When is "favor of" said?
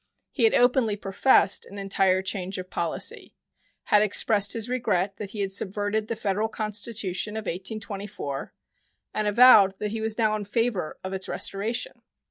10.45-11.13